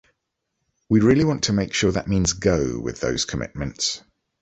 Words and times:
We 0.89 0.99
really 0.99 1.23
want 1.25 1.43
to 1.43 1.53
make 1.53 1.75
sure 1.75 1.91
that 1.91 2.07
means 2.07 2.33
go 2.33 2.79
with 2.79 2.99
those 3.01 3.23
commitments. 3.25 4.01